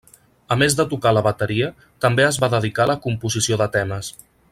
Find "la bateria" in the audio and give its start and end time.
1.17-1.69